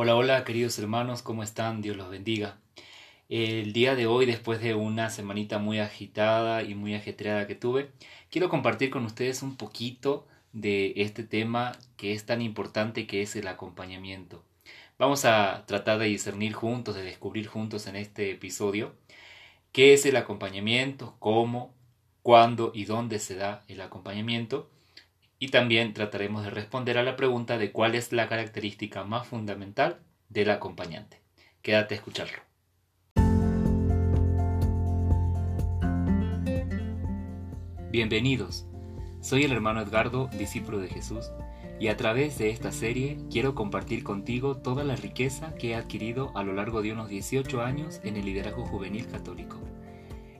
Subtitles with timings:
[0.00, 1.82] Hola, hola queridos hermanos, ¿cómo están?
[1.82, 2.60] Dios los bendiga.
[3.28, 7.90] El día de hoy, después de una semanita muy agitada y muy ajetreada que tuve,
[8.30, 13.34] quiero compartir con ustedes un poquito de este tema que es tan importante que es
[13.34, 14.44] el acompañamiento.
[15.00, 18.94] Vamos a tratar de discernir juntos, de descubrir juntos en este episodio
[19.72, 21.74] qué es el acompañamiento, cómo,
[22.22, 24.70] cuándo y dónde se da el acompañamiento
[25.38, 30.00] y también trataremos de responder a la pregunta de cuál es la característica más fundamental
[30.28, 31.20] del acompañante.
[31.62, 32.38] Quédate a escucharlo.
[37.90, 38.66] Bienvenidos.
[39.20, 41.30] Soy el hermano Edgardo, discípulo de Jesús,
[41.80, 46.36] y a través de esta serie quiero compartir contigo toda la riqueza que he adquirido
[46.36, 49.58] a lo largo de unos 18 años en el liderazgo juvenil católico.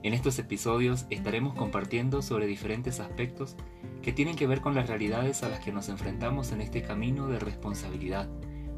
[0.03, 3.57] En estos episodios estaremos compartiendo sobre diferentes aspectos
[4.01, 7.27] que tienen que ver con las realidades a las que nos enfrentamos en este camino
[7.27, 8.29] de responsabilidad,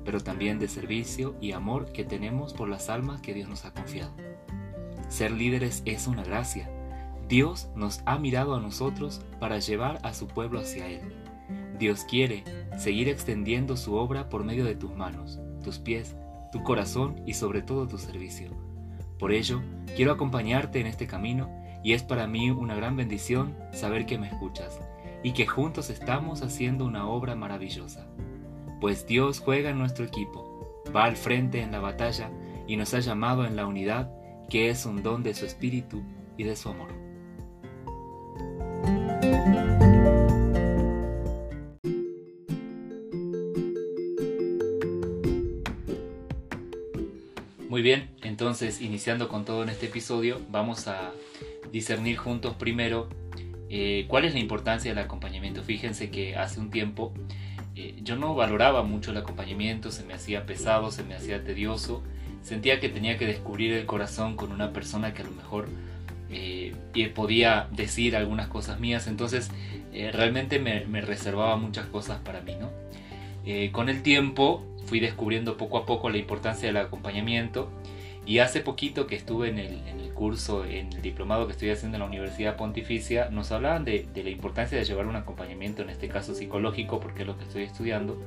[0.04, 3.74] pero también de servicio y amor que tenemos por las almas que Dios nos ha
[3.74, 4.12] confiado.
[5.10, 6.70] Ser líderes es una gracia.
[7.28, 11.02] Dios nos ha mirado a nosotros para llevar a su pueblo hacia Él.
[11.78, 12.44] Dios quiere
[12.78, 16.16] seguir extendiendo su obra por medio de tus manos, tus pies,
[16.52, 18.52] tu corazón y sobre todo tu servicio.
[19.18, 19.62] Por ello,
[19.96, 21.50] quiero acompañarte en este camino
[21.84, 24.80] y es para mí una gran bendición saber que me escuchas
[25.24, 28.08] y que juntos estamos haciendo una obra maravillosa.
[28.80, 32.32] Pues Dios juega en nuestro equipo, va al frente en la batalla
[32.68, 34.12] y nos ha llamado en la unidad
[34.50, 36.04] que es un don de su espíritu
[36.38, 36.90] y de su amor.
[47.70, 51.14] Muy bien, entonces iniciando con todo en este episodio, vamos a
[51.72, 53.08] discernir juntos primero
[53.74, 55.64] eh, cuál es la importancia del acompañamiento.
[55.64, 57.14] Fíjense que hace un tiempo
[57.74, 62.04] eh, yo no valoraba mucho el acompañamiento, se me hacía pesado, se me hacía tedioso,
[62.44, 65.70] sentía que tenía que descubrir el corazón con una persona que a lo mejor
[66.30, 66.76] eh,
[67.16, 69.50] podía decir algunas cosas mías, entonces
[69.94, 72.56] realmente me, me, reservaba muchas cosas para mí.
[72.60, 72.70] ¿no?
[73.72, 77.72] con el tiempo fui descubriendo poco a poco la importancia del acompañamiento
[78.26, 82.02] y hace poquito que estuve en el, curso, en el diplomado que estoy haciendo en
[82.02, 86.36] la Universidad Pontificia, nos hablaban de, la importancia de llevar un acompañamiento, en este caso
[86.36, 88.18] psicológico, porque es lo que estoy estudiando.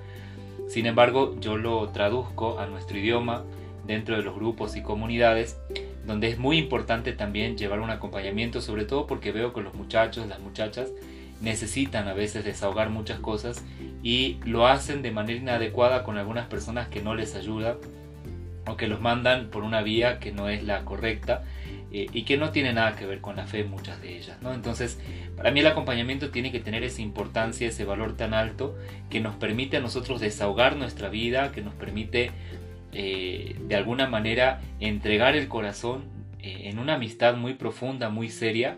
[0.69, 3.45] Sin embargo, yo lo traduzco a nuestro idioma
[3.87, 5.59] dentro de los grupos y comunidades,
[6.07, 10.27] donde es muy importante también llevar un acompañamiento, sobre todo porque veo que los muchachos,
[10.27, 10.91] las muchachas,
[11.41, 13.63] necesitan a veces desahogar muchas cosas
[14.03, 17.77] y lo hacen de manera inadecuada con algunas personas que no les ayudan
[18.67, 21.45] o que los mandan por una vía que no es la correcta
[21.95, 24.37] eh, y que no tiene nada que ver con la fe muchas de ellas.
[24.43, 24.53] ¿no?
[24.53, 24.99] Entonces,
[25.37, 28.77] para mí el acompañamiento tiene que tener esa importancia, ese valor tan alto
[29.11, 32.33] que nos permite a nosotros desahogar nuestra vida, que nos permite
[32.93, 36.07] eh, de alguna manera entregar el corazón
[36.41, 38.77] eh, en una amistad muy profunda, muy seria,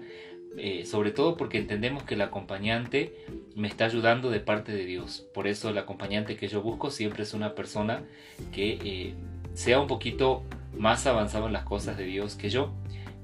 [0.86, 3.12] sobre todo porque entendemos que el acompañante
[3.54, 5.26] me está ayudando de parte de Dios.
[5.34, 8.04] Por eso el acompañante que yo busco siempre es una persona
[8.52, 9.14] que
[9.56, 10.44] sea un poquito
[10.76, 12.72] más avanzado en las cosas de Dios que yo,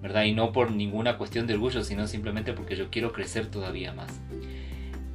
[0.01, 0.25] ¿verdad?
[0.25, 4.19] Y no por ninguna cuestión de orgullo, sino simplemente porque yo quiero crecer todavía más.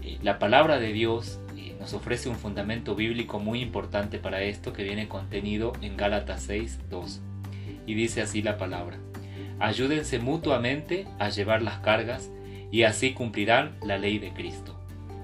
[0.04, 4.74] Eh, la palabra de Dios eh, nos ofrece un fundamento bíblico muy importante para esto
[4.74, 7.22] que viene contenido en Gálatas 6, 2.
[7.88, 9.00] Y dice así la palabra.
[9.60, 12.30] Ayúdense mutuamente a llevar las cargas
[12.72, 14.80] y así cumplirán la ley de Cristo.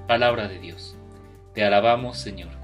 [0.08, 0.98] Palabra de Dios.
[1.54, 2.63] Te alabamos, Señor.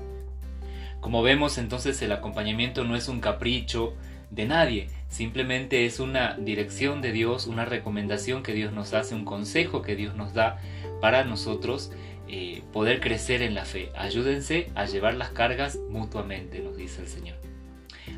[0.99, 3.93] Como vemos entonces el acompañamiento no es un capricho
[4.31, 9.25] de nadie, simplemente es una dirección de Dios, una recomendación que Dios nos hace, un
[9.25, 10.59] consejo que Dios nos da
[11.01, 11.91] para nosotros
[12.27, 13.89] eh, poder crecer en la fe.
[13.95, 17.37] Ayúdense a llevar las cargas mutuamente, nos dice el Señor,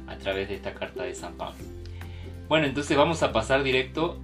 [0.08, 1.64] a través de esta carta de San Pablo.
[2.50, 4.20] Bueno, entonces vamos a pasar directo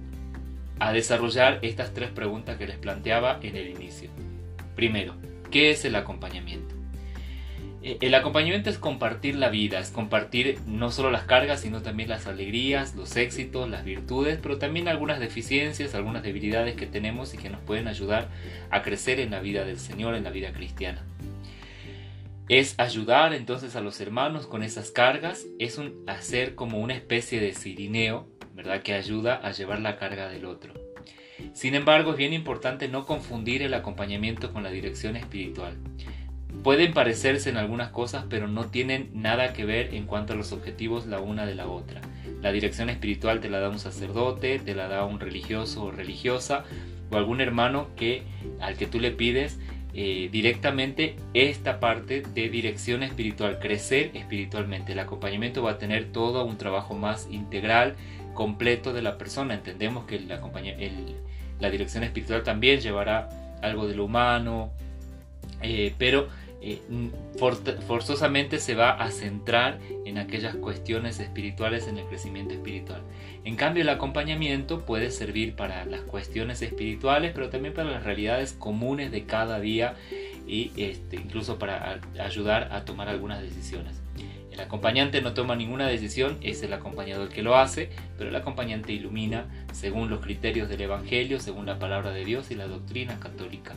[0.78, 4.10] a desarrollar estas tres preguntas que les planteaba en el inicio.
[4.76, 5.14] Primero,
[5.50, 6.77] ¿qué es el acompañamiento?
[7.88, 12.10] Eh, el acompañamiento es compartir la vida, es compartir no solo las cargas, sino también
[12.10, 17.38] las alegrías, los éxitos, las virtudes, pero también algunas deficiencias, algunas debilidades que tenemos y
[17.38, 18.28] que nos pueden ayudar
[18.68, 21.02] a crecer en la vida del Señor, en la vida cristiana.
[22.50, 27.40] Es ayudar entonces a los hermanos con esas cargas, es un, hacer como una especie
[27.40, 28.82] de sirineo, ¿verdad?
[28.82, 30.74] Que ayuda a llevar la carga del otro.
[31.54, 35.78] Sin embargo, es bien importante no confundir el acompañamiento con la dirección espiritual.
[36.68, 40.52] Pueden parecerse en algunas cosas, pero no tienen nada que ver en cuanto a los
[40.52, 42.02] objetivos la una de la otra.
[42.42, 46.64] La dirección espiritual te la da un sacerdote, te la da un religioso o religiosa,
[47.10, 48.24] o algún hermano que,
[48.60, 49.58] al que tú le pides
[49.94, 54.92] eh, directamente esta parte de dirección espiritual, crecer espiritualmente.
[54.92, 57.96] El acompañamiento va a tener todo un trabajo más integral,
[58.34, 59.54] completo de la persona.
[59.54, 60.38] Entendemos que la,
[61.60, 63.30] la dirección espiritual también llevará
[63.62, 64.70] algo de lo humano,
[65.62, 66.28] eh, pero
[66.60, 66.80] eh,
[67.86, 73.02] forzosamente se va a centrar en aquellas cuestiones espirituales, en el crecimiento espiritual.
[73.44, 78.52] En cambio, el acompañamiento puede servir para las cuestiones espirituales, pero también para las realidades
[78.52, 79.94] comunes de cada día
[80.48, 84.00] este, incluso para ayudar a tomar algunas decisiones.
[84.50, 88.36] El acompañante no toma ninguna decisión, es el acompañado el que lo hace, pero el
[88.36, 93.20] acompañante ilumina según los criterios del Evangelio, según la palabra de Dios y la doctrina
[93.20, 93.74] católica.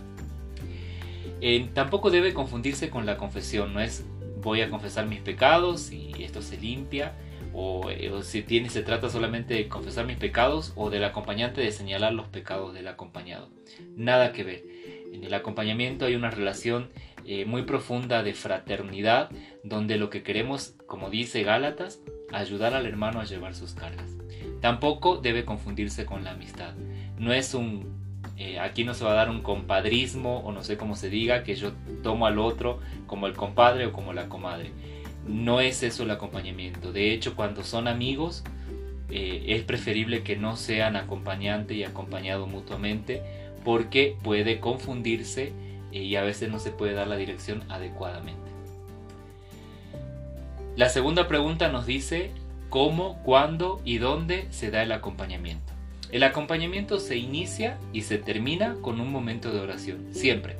[1.41, 4.05] Eh, tampoco debe confundirse con la confesión, no es
[4.41, 7.13] voy a confesar mis pecados y esto se limpia,
[7.53, 11.71] o, eh, si tiene, se trata solamente de confesar mis pecados o del acompañante de
[11.71, 13.49] señalar los pecados del acompañado.
[13.95, 14.63] Nada que ver.
[15.11, 16.89] En el acompañamiento hay una relación
[17.25, 19.29] eh, muy profunda de fraternidad,
[19.63, 22.01] donde lo que queremos, como dice Gálatas,
[22.31, 24.15] ayudar al hermano a llevar sus cargas.
[24.61, 26.73] Tampoco debe confundirse con la amistad.
[27.17, 28.00] No es un
[28.43, 31.43] eh, aquí no se va a dar un compadrismo o no sé cómo se diga,
[31.43, 34.71] que yo tomo al otro como el compadre o como la comadre.
[35.27, 36.91] No es eso el acompañamiento.
[36.91, 38.43] De hecho, cuando son amigos,
[39.11, 43.21] eh, es preferible que no sean acompañante y acompañado mutuamente
[43.63, 45.53] porque puede confundirse
[45.91, 48.49] eh, y a veces no se puede dar la dirección adecuadamente.
[50.75, 52.31] La segunda pregunta nos dice
[52.69, 55.70] cómo, cuándo y dónde se da el acompañamiento.
[56.11, 60.57] El acompañamiento se inicia y se termina con un momento de oración, siempre.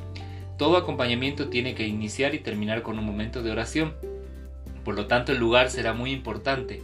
[0.58, 3.94] Todo acompañamiento tiene que iniciar y terminar con un momento de oración.
[4.86, 6.82] Por lo tanto, el lugar será muy importante.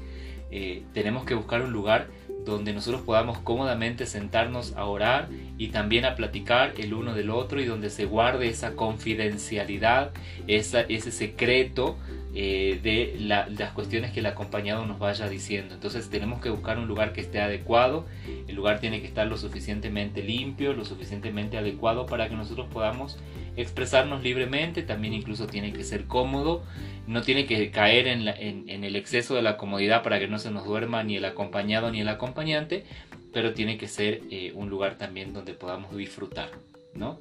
[0.51, 2.07] Eh, tenemos que buscar un lugar
[2.45, 7.61] donde nosotros podamos cómodamente sentarnos a orar y también a platicar el uno del otro
[7.61, 10.11] y donde se guarde esa confidencialidad,
[10.47, 11.97] ese secreto
[12.35, 15.73] eh, de las cuestiones que el acompañado nos vaya diciendo.
[15.73, 18.05] Entonces tenemos que buscar un lugar que esté adecuado,
[18.47, 23.17] el lugar tiene que estar lo suficientemente limpio, lo suficientemente adecuado para que nosotros podamos
[23.55, 26.63] expresarnos libremente, también incluso tiene que ser cómodo,
[27.07, 30.65] no tiene que caer en, el exceso de la comodidad para que no se nos
[30.65, 32.85] duerma ni el acompañado ni el acompañante,
[33.33, 36.51] pero tiene que ser eh, un lugar también donde podamos disfrutar.
[36.93, 37.19] ¿no?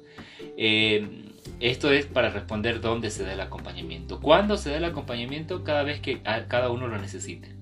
[0.57, 1.07] Eh,
[1.59, 4.19] esto es para responder dónde se da el acompañamiento.
[4.19, 5.63] ¿Cuándo se da el acompañamiento?
[5.63, 7.57] Cada vez que cada uno lo necesite.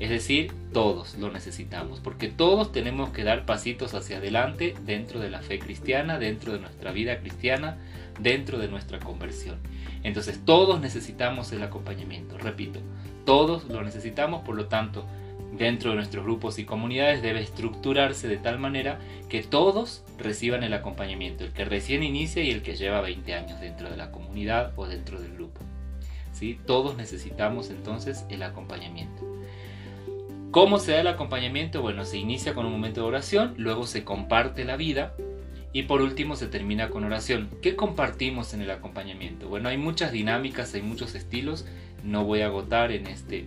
[0.00, 5.28] Es decir, todos lo necesitamos, porque todos tenemos que dar pasitos hacia adelante dentro de
[5.28, 7.76] la fe cristiana, dentro de nuestra vida cristiana,
[8.20, 9.58] dentro de nuestra conversión.
[10.04, 12.78] Entonces, todos necesitamos el acompañamiento, repito,
[13.24, 15.04] todos lo necesitamos, por lo tanto,
[15.52, 18.98] dentro de nuestros grupos y comunidades debe estructurarse de tal manera
[19.28, 23.60] que todos reciban el acompañamiento, el que recién inicia y el que lleva 20 años
[23.60, 25.60] dentro de la comunidad o dentro del grupo.
[26.32, 26.58] ¿Sí?
[26.66, 29.24] Todos necesitamos entonces el acompañamiento.
[30.50, 31.82] ¿Cómo se da el acompañamiento?
[31.82, 35.14] Bueno, se inicia con un momento de oración, luego se comparte la vida
[35.72, 37.50] y por último se termina con oración.
[37.60, 39.48] ¿Qué compartimos en el acompañamiento?
[39.48, 41.66] Bueno, hay muchas dinámicas, hay muchos estilos,
[42.02, 43.46] no voy a agotar en este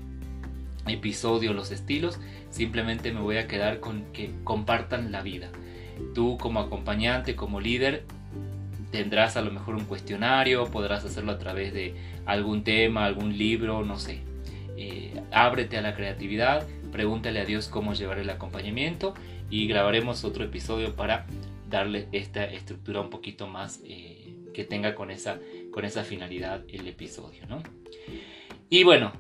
[0.92, 5.50] episodio los estilos, simplemente me voy a quedar con que compartan la vida.
[6.14, 8.06] Tú como acompañante, como líder,
[8.92, 11.96] tendrás a lo mejor un cuestionario, podrás hacerlo a través de
[12.26, 14.20] algún tema, algún libro, no sé.
[14.78, 19.14] Eh, ábrete a la creatividad, pregúntale a Dios cómo llevar el acompañamiento
[19.50, 21.26] y grabaremos otro episodio para
[21.70, 25.40] darle esta estructura un poquito más eh, que tenga con esa,
[25.72, 27.46] con esa finalidad el episodio.
[27.48, 27.64] ¿no?
[28.70, 29.14] Y bueno,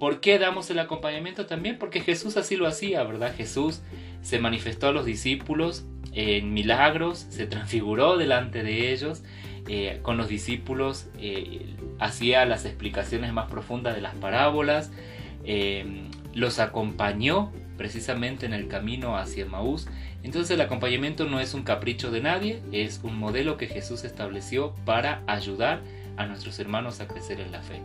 [0.00, 1.78] ¿Por qué damos el acompañamiento también?
[1.78, 3.34] Porque Jesús así lo hacía, ¿verdad?
[3.36, 3.82] Jesús
[4.22, 9.22] se manifestó a los discípulos en milagros, se transfiguró delante de ellos,
[9.68, 14.90] eh, con los discípulos eh, hacía las explicaciones más profundas de las parábolas,
[15.44, 19.86] eh, los acompañó precisamente en el camino hacia Maús.
[20.22, 24.74] Entonces el acompañamiento no es un capricho de nadie, es un modelo que Jesús estableció
[24.86, 25.82] para ayudar
[26.16, 27.82] a nuestros hermanos a crecer en la fe.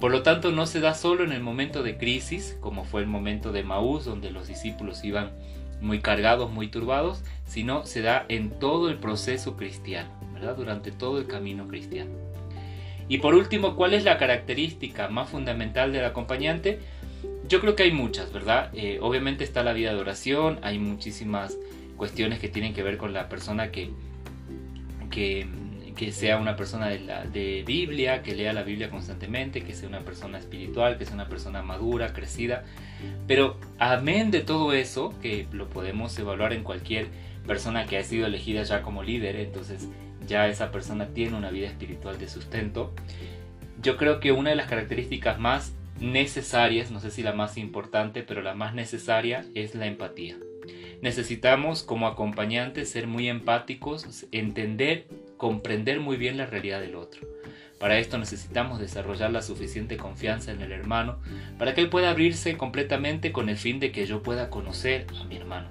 [0.00, 3.06] Por lo tanto, no se da solo en el momento de crisis, como fue el
[3.06, 5.32] momento de Maús, donde los discípulos iban
[5.80, 10.20] muy cargados, muy turbados, sino se da en todo el proceso cristiano.
[10.56, 12.12] Durante todo el camino cristiano.
[13.08, 16.80] Y por último, ¿cuál es la característica más fundamental del acompañante?
[17.46, 18.70] Yo creo que hay muchas, ¿verdad?
[18.72, 21.58] Eh, obviamente está la vida de oración, hay muchísimas
[21.96, 23.90] cuestiones que tienen que ver con la persona que,
[25.10, 25.46] que
[26.00, 29.86] que sea una persona de, la, de Biblia, que lea la Biblia constantemente, que sea
[29.86, 32.64] una persona espiritual, que sea una persona madura, crecida.
[33.26, 37.08] Pero amén de todo eso, que lo podemos evaluar en cualquier
[37.46, 39.88] persona que ha sido elegida ya como líder, entonces
[40.26, 42.94] ya esa persona tiene una vida espiritual de sustento.
[43.82, 48.22] Yo creo que una de las características más necesarias, no sé si la más importante,
[48.22, 50.38] pero la más necesaria es la empatía.
[51.02, 55.06] Necesitamos como acompañantes ser muy empáticos, entender,
[55.40, 57.26] comprender muy bien la realidad del otro.
[57.78, 61.16] Para esto necesitamos desarrollar la suficiente confianza en el hermano
[61.58, 65.24] para que él pueda abrirse completamente con el fin de que yo pueda conocer a
[65.24, 65.68] mi hermano.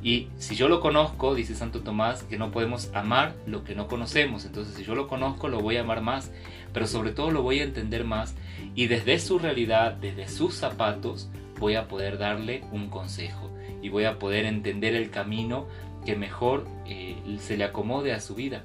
[0.00, 3.88] Y si yo lo conozco, dice Santo Tomás, que no podemos amar lo que no
[3.88, 4.44] conocemos.
[4.44, 6.30] Entonces si yo lo conozco, lo voy a amar más,
[6.72, 8.36] pero sobre todo lo voy a entender más
[8.76, 13.50] y desde su realidad, desde sus zapatos, voy a poder darle un consejo
[13.82, 15.66] y voy a poder entender el camino
[16.06, 18.64] que mejor eh, se le acomode a su vida.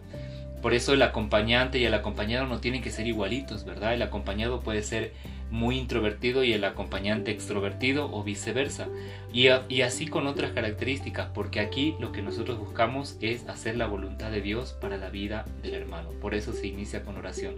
[0.66, 3.94] Por eso el acompañante y el acompañado no tienen que ser igualitos, ¿verdad?
[3.94, 5.14] El acompañado puede ser
[5.52, 8.88] muy introvertido y el acompañante extrovertido o viceversa.
[9.32, 14.32] Y, así con otras características, porque aquí lo que nosotros buscamos es hacer la voluntad
[14.32, 16.10] de Dios para la vida del hermano.
[16.20, 17.54] Por eso se inicia con oración,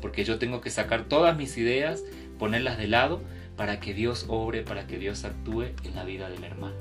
[0.00, 2.04] porque yo tengo que sacar todas mis ideas,
[2.38, 3.20] ponerlas de lado,
[3.56, 6.76] para que Dios obre, para que Dios actúe en la vida del hermano.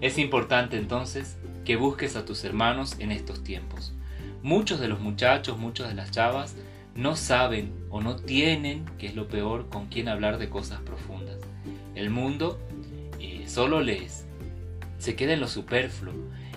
[0.00, 3.95] Es importante entonces que busques a tus hermanos en estos tiempos.
[4.46, 6.54] Muchos de los muchachos, muchas de las chavas
[6.94, 11.40] no saben o no tienen, que es lo peor, con quién hablar de cosas profundas.
[11.96, 12.60] El mundo
[13.18, 14.24] eh, solo les
[14.98, 16.14] se queda en lo superfluo.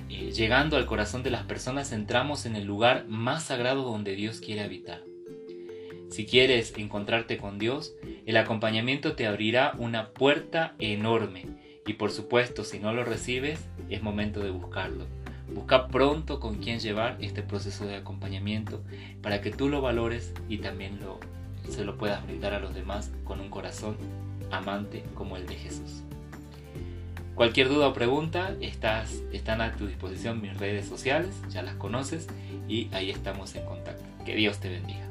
[0.08, 4.40] Eh, llegando al corazón de las personas entramos en el lugar más sagrado donde Dios
[4.40, 5.02] quiere habitar.
[6.12, 7.96] Si quieres encontrarte con Dios,
[8.28, 11.48] el acompañamiento te abrirá una puerta enorme
[11.88, 15.08] y por supuesto si no lo recibes es momento de buscarlo.
[15.54, 18.84] Busca pronto con quién llevar este proceso de acompañamiento
[19.22, 21.20] para que tú lo valores y también lo,
[21.70, 23.98] se lo puedas brindar a los demás con un corazón
[24.52, 26.04] amante como el de Jesús.
[27.36, 32.28] Cualquier duda o pregunta estás, están a tu disposición mis redes sociales, ya las conoces
[32.68, 34.04] y ahí estamos en contacto.
[34.26, 35.09] Que Dios te bendiga.